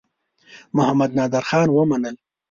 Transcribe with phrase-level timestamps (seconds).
[0.77, 2.15] محمدنادرخان ومنلم.